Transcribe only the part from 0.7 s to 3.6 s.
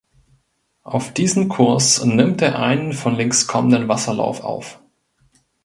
Auf diesen Kurs nimmt er einen von links